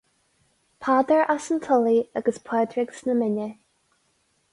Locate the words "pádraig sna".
2.49-3.15